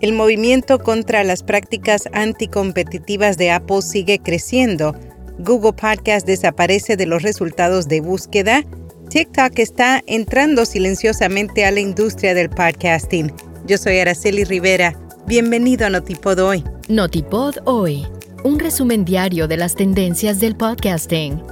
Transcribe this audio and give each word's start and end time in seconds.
El 0.00 0.14
movimiento 0.14 0.78
contra 0.78 1.24
las 1.24 1.42
prácticas 1.42 2.08
anticompetitivas 2.14 3.36
de 3.36 3.50
Apple 3.50 3.82
sigue 3.82 4.18
creciendo. 4.18 4.94
Google 5.38 5.74
Podcast 5.74 6.26
desaparece 6.26 6.96
de 6.96 7.04
los 7.04 7.22
resultados 7.22 7.86
de 7.86 8.00
búsqueda. 8.00 8.64
TikTok 9.10 9.58
está 9.58 10.02
entrando 10.06 10.64
silenciosamente 10.64 11.66
a 11.66 11.70
la 11.70 11.80
industria 11.80 12.32
del 12.32 12.48
podcasting. 12.48 13.30
Yo 13.66 13.76
soy 13.76 13.98
Araceli 13.98 14.44
Rivera. 14.44 14.98
Bienvenido 15.26 15.84
a 15.86 15.90
Notipod 15.90 16.38
Hoy. 16.38 16.64
Notipod 16.88 17.56
Hoy, 17.66 18.06
un 18.42 18.58
resumen 18.58 19.04
diario 19.04 19.48
de 19.48 19.58
las 19.58 19.74
tendencias 19.74 20.40
del 20.40 20.56
podcasting. 20.56 21.42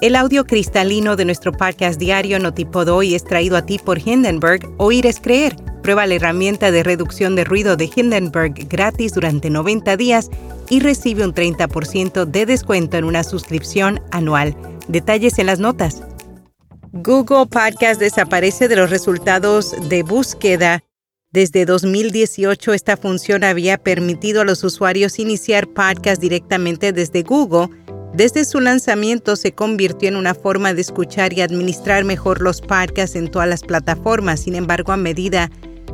El 0.00 0.14
audio 0.14 0.44
cristalino 0.44 1.16
de 1.16 1.24
nuestro 1.24 1.50
podcast 1.50 1.98
diario 1.98 2.38
Notipod 2.38 2.90
Hoy 2.90 3.16
es 3.16 3.24
traído 3.24 3.56
a 3.56 3.66
ti 3.66 3.80
por 3.80 3.98
Hindenburg. 3.98 4.72
Oír 4.76 5.04
es 5.04 5.18
creer 5.18 5.56
Prueba 5.88 6.06
la 6.06 6.16
herramienta 6.16 6.70
de 6.70 6.82
reducción 6.82 7.34
de 7.34 7.44
ruido 7.44 7.74
de 7.74 7.88
Hindenburg 7.96 8.52
gratis 8.68 9.14
durante 9.14 9.48
90 9.48 9.96
días 9.96 10.28
y 10.68 10.80
recibe 10.80 11.24
un 11.24 11.32
30% 11.32 12.26
de 12.26 12.44
descuento 12.44 12.98
en 12.98 13.04
una 13.04 13.24
suscripción 13.24 14.02
anual. 14.10 14.54
Detalles 14.88 15.38
en 15.38 15.46
las 15.46 15.60
notas. 15.60 16.02
Google 16.92 17.46
Podcast 17.46 17.98
desaparece 17.98 18.68
de 18.68 18.76
los 18.76 18.90
resultados 18.90 19.74
de 19.88 20.02
búsqueda. 20.02 20.84
Desde 21.30 21.64
2018 21.64 22.74
esta 22.74 22.98
función 22.98 23.42
había 23.42 23.78
permitido 23.78 24.42
a 24.42 24.44
los 24.44 24.64
usuarios 24.64 25.18
iniciar 25.18 25.68
podcast 25.68 26.20
directamente 26.20 26.92
desde 26.92 27.22
Google. 27.22 27.74
Desde 28.12 28.44
su 28.44 28.60
lanzamiento 28.60 29.36
se 29.36 29.52
convirtió 29.52 30.10
en 30.10 30.16
una 30.16 30.34
forma 30.34 30.74
de 30.74 30.82
escuchar 30.82 31.32
y 31.32 31.40
administrar 31.40 32.04
mejor 32.04 32.42
los 32.42 32.60
podcasts 32.60 33.16
en 33.16 33.30
todas 33.30 33.48
las 33.48 33.62
plataformas. 33.62 34.40
Sin 34.40 34.54
embargo, 34.54 34.92
a 34.92 34.98
medida 34.98 35.50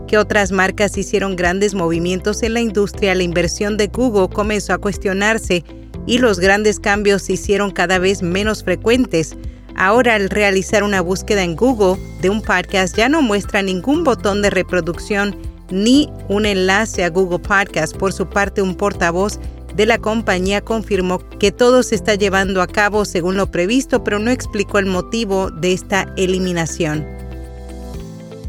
que 0.06 0.18
otras 0.18 0.52
marcas 0.52 0.96
hicieron 0.96 1.36
grandes 1.36 1.74
movimientos 1.74 2.42
en 2.42 2.54
la 2.54 2.60
industria, 2.60 3.14
la 3.14 3.22
inversión 3.22 3.76
de 3.76 3.88
Google 3.88 4.28
comenzó 4.28 4.72
a 4.74 4.78
cuestionarse 4.78 5.64
y 6.06 6.18
los 6.18 6.38
grandes 6.38 6.80
cambios 6.80 7.22
se 7.22 7.34
hicieron 7.34 7.70
cada 7.70 7.98
vez 7.98 8.22
menos 8.22 8.62
frecuentes. 8.62 9.36
Ahora 9.76 10.14
al 10.14 10.30
realizar 10.30 10.84
una 10.84 11.00
búsqueda 11.00 11.42
en 11.42 11.56
Google 11.56 12.00
de 12.20 12.30
un 12.30 12.42
podcast 12.42 12.96
ya 12.96 13.08
no 13.08 13.22
muestra 13.22 13.62
ningún 13.62 14.04
botón 14.04 14.42
de 14.42 14.50
reproducción 14.50 15.36
ni 15.70 16.08
un 16.28 16.46
enlace 16.46 17.04
a 17.04 17.10
Google 17.10 17.40
Podcast. 17.40 17.96
Por 17.96 18.12
su 18.12 18.28
parte, 18.28 18.62
un 18.62 18.76
portavoz 18.76 19.40
de 19.74 19.86
la 19.86 19.98
compañía 19.98 20.60
confirmó 20.60 21.18
que 21.40 21.50
todo 21.50 21.82
se 21.82 21.96
está 21.96 22.14
llevando 22.14 22.62
a 22.62 22.66
cabo 22.66 23.04
según 23.04 23.36
lo 23.36 23.50
previsto, 23.50 24.04
pero 24.04 24.18
no 24.18 24.30
explicó 24.30 24.78
el 24.78 24.86
motivo 24.86 25.50
de 25.50 25.72
esta 25.72 26.12
eliminación. 26.16 27.13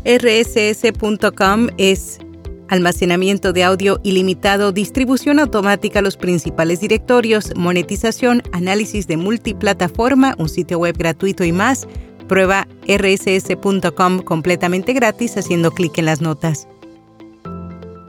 RSS.com 0.05 1.69
es 1.79 2.19
almacenamiento 2.67 3.53
de 3.53 3.63
audio 3.63 3.99
ilimitado, 4.03 4.71
distribución 4.71 5.39
automática 5.39 5.97
a 5.97 6.01
los 6.03 6.15
principales 6.15 6.79
directorios, 6.79 7.51
monetización, 7.55 8.43
análisis 8.51 9.07
de 9.07 9.17
multiplataforma, 9.17 10.35
un 10.37 10.47
sitio 10.47 10.77
web 10.77 10.95
gratuito 10.95 11.43
y 11.43 11.51
más. 11.51 11.87
Prueba 12.27 12.67
rss.com 12.87 14.19
completamente 14.19 14.93
gratis 14.93 15.37
haciendo 15.37 15.71
clic 15.71 15.97
en 15.97 16.05
las 16.05 16.21
notas. 16.21 16.67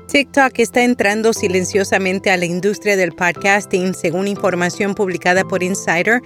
TikTok 0.08 0.58
está 0.58 0.84
entrando 0.84 1.32
silenciosamente 1.32 2.30
a 2.30 2.36
la 2.36 2.44
industria 2.44 2.96
del 2.96 3.12
podcasting, 3.12 3.94
según 3.94 4.28
información 4.28 4.94
publicada 4.94 5.44
por 5.44 5.62
Insider. 5.62 6.20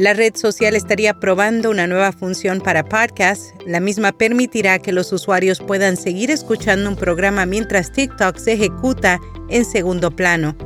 La 0.00 0.14
red 0.14 0.34
social 0.34 0.74
estaría 0.76 1.12
probando 1.12 1.68
una 1.68 1.86
nueva 1.86 2.10
función 2.12 2.62
para 2.62 2.86
podcasts. 2.86 3.52
La 3.66 3.80
misma 3.80 4.12
permitirá 4.12 4.78
que 4.78 4.92
los 4.92 5.12
usuarios 5.12 5.60
puedan 5.60 5.98
seguir 5.98 6.30
escuchando 6.30 6.88
un 6.88 6.96
programa 6.96 7.44
mientras 7.44 7.92
TikTok 7.92 8.38
se 8.38 8.54
ejecuta 8.54 9.20
en 9.50 9.66
segundo 9.66 10.10
plano. 10.10 10.56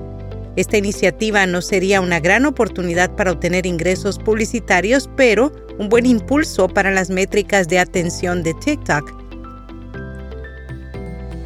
Esta 0.54 0.76
iniciativa 0.76 1.46
no 1.46 1.62
sería 1.62 2.00
una 2.00 2.20
gran 2.20 2.46
oportunidad 2.46 3.16
para 3.16 3.32
obtener 3.32 3.66
ingresos 3.66 4.20
publicitarios, 4.20 5.10
pero 5.16 5.50
un 5.80 5.88
buen 5.88 6.06
impulso 6.06 6.68
para 6.68 6.92
las 6.92 7.10
métricas 7.10 7.66
de 7.66 7.80
atención 7.80 8.44
de 8.44 8.54
TikTok. 8.54 9.12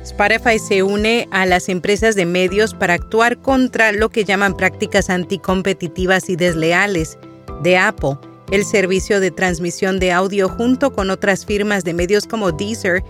Spotify 0.02 0.58
se 0.58 0.82
une 0.82 1.26
a 1.30 1.46
las 1.46 1.70
empresas 1.70 2.16
de 2.16 2.26
medios 2.26 2.74
para 2.74 2.92
actuar 2.92 3.38
contra 3.38 3.92
lo 3.92 4.10
que 4.10 4.24
llaman 4.24 4.58
prácticas 4.58 5.08
anticompetitivas 5.08 6.28
y 6.28 6.36
desleales 6.36 7.16
de 7.62 7.76
Apple, 7.76 8.18
el 8.50 8.64
servicio 8.64 9.20
de 9.20 9.30
transmisión 9.30 9.98
de 9.98 10.12
audio 10.12 10.48
junto 10.48 10.92
con 10.92 11.10
otras 11.10 11.44
firmas 11.44 11.84
de 11.84 11.94
medios 11.94 12.26
como 12.26 12.52
Deezer, 12.52 13.02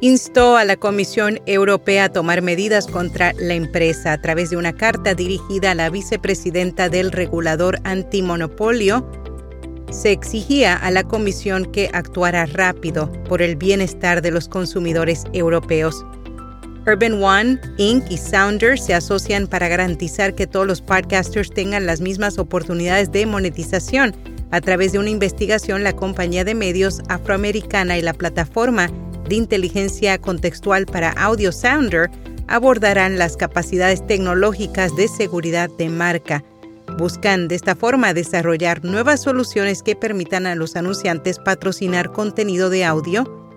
instó 0.00 0.56
a 0.56 0.64
la 0.64 0.76
Comisión 0.76 1.40
Europea 1.46 2.04
a 2.04 2.12
tomar 2.12 2.40
medidas 2.42 2.86
contra 2.86 3.32
la 3.34 3.54
empresa 3.54 4.12
a 4.12 4.20
través 4.20 4.50
de 4.50 4.56
una 4.56 4.72
carta 4.72 5.14
dirigida 5.14 5.72
a 5.72 5.74
la 5.74 5.90
vicepresidenta 5.90 6.88
del 6.88 7.10
regulador 7.10 7.80
antimonopolio. 7.84 9.06
Se 9.90 10.12
exigía 10.12 10.76
a 10.76 10.90
la 10.90 11.02
Comisión 11.02 11.64
que 11.64 11.90
actuara 11.92 12.46
rápido 12.46 13.10
por 13.24 13.42
el 13.42 13.56
bienestar 13.56 14.22
de 14.22 14.30
los 14.30 14.48
consumidores 14.48 15.24
europeos. 15.32 16.04
Urban 16.88 17.22
One, 17.22 17.60
Inc. 17.76 18.10
y 18.10 18.16
Sounder 18.16 18.78
se 18.78 18.94
asocian 18.94 19.46
para 19.46 19.68
garantizar 19.68 20.34
que 20.34 20.46
todos 20.46 20.66
los 20.66 20.80
podcasters 20.80 21.50
tengan 21.50 21.84
las 21.84 22.00
mismas 22.00 22.38
oportunidades 22.38 23.12
de 23.12 23.26
monetización. 23.26 24.16
A 24.52 24.62
través 24.62 24.92
de 24.92 24.98
una 24.98 25.10
investigación, 25.10 25.84
la 25.84 25.92
compañía 25.92 26.44
de 26.44 26.54
medios 26.54 27.02
afroamericana 27.10 27.98
y 27.98 28.02
la 28.02 28.14
plataforma 28.14 28.88
de 29.28 29.34
inteligencia 29.34 30.16
contextual 30.16 30.86
para 30.86 31.10
audio 31.10 31.52
Sounder 31.52 32.10
abordarán 32.46 33.18
las 33.18 33.36
capacidades 33.36 34.06
tecnológicas 34.06 34.96
de 34.96 35.08
seguridad 35.08 35.68
de 35.76 35.90
marca. 35.90 36.42
Buscan 36.96 37.48
de 37.48 37.56
esta 37.56 37.76
forma 37.76 38.14
desarrollar 38.14 38.82
nuevas 38.82 39.20
soluciones 39.20 39.82
que 39.82 39.94
permitan 39.94 40.46
a 40.46 40.54
los 40.54 40.74
anunciantes 40.74 41.38
patrocinar 41.38 42.12
contenido 42.12 42.70
de 42.70 42.86
audio 42.86 43.47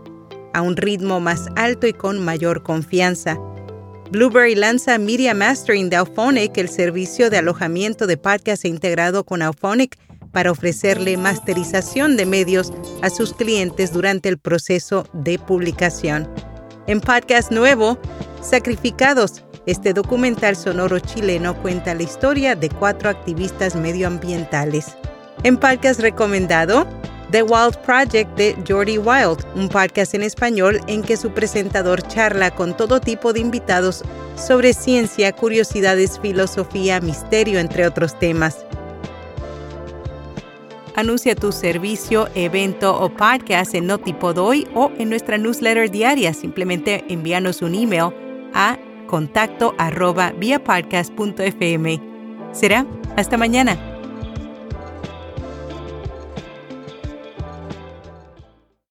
a 0.53 0.61
un 0.61 0.77
ritmo 0.77 1.19
más 1.19 1.47
alto 1.55 1.87
y 1.87 1.93
con 1.93 2.23
mayor 2.23 2.63
confianza. 2.63 3.37
Blueberry 4.11 4.55
lanza 4.55 4.97
Media 4.97 5.33
Mastering 5.33 5.89
de 5.89 5.95
Auphonic, 5.95 6.57
el 6.57 6.69
servicio 6.69 7.29
de 7.29 7.37
alojamiento 7.37 8.07
de 8.07 8.17
podcast 8.17 8.65
integrado 8.65 9.23
con 9.23 9.41
Auphonic 9.41 9.97
para 10.31 10.51
ofrecerle 10.51 11.17
masterización 11.17 12.17
de 12.17 12.25
medios 12.25 12.73
a 13.01 13.09
sus 13.09 13.33
clientes 13.33 13.93
durante 13.93 14.29
el 14.29 14.37
proceso 14.37 15.07
de 15.13 15.39
publicación. 15.39 16.29
En 16.87 16.99
podcast 16.99 17.51
nuevo, 17.51 17.97
Sacrificados, 18.41 19.43
este 19.67 19.93
documental 19.93 20.55
sonoro 20.55 20.99
chileno 20.99 21.61
cuenta 21.61 21.93
la 21.93 22.01
historia 22.01 22.55
de 22.55 22.69
cuatro 22.69 23.09
activistas 23.09 23.75
medioambientales. 23.75 24.97
En 25.43 25.57
podcast 25.57 25.99
recomendado, 25.99 26.87
The 27.31 27.43
Wild 27.43 27.77
Project 27.85 28.35
de 28.35 28.57
Jordi 28.67 28.97
Wild, 28.97 29.45
un 29.55 29.69
podcast 29.69 30.13
en 30.13 30.21
español 30.21 30.81
en 30.87 31.01
que 31.01 31.15
su 31.15 31.31
presentador 31.31 32.01
charla 32.07 32.51
con 32.51 32.75
todo 32.75 32.99
tipo 32.99 33.31
de 33.31 33.39
invitados 33.39 34.03
sobre 34.35 34.73
ciencia, 34.73 35.31
curiosidades, 35.31 36.19
filosofía, 36.19 36.99
misterio, 36.99 37.59
entre 37.59 37.87
otros 37.87 38.19
temas. 38.19 38.65
Anuncia 40.95 41.33
tu 41.33 41.53
servicio, 41.53 42.27
evento 42.35 42.99
o 42.99 43.09
podcast 43.09 43.75
en 43.75 43.87
Notipod 43.87 44.37
hoy 44.37 44.67
o 44.75 44.91
en 44.97 45.09
nuestra 45.09 45.37
newsletter 45.37 45.89
diaria. 45.89 46.33
Simplemente 46.33 47.05
envíanos 47.07 47.61
un 47.61 47.75
email 47.75 48.13
a 48.53 48.77
contacto 49.07 49.73
arroba 49.77 50.33
Será 52.51 52.85
hasta 53.15 53.37
mañana. 53.37 53.90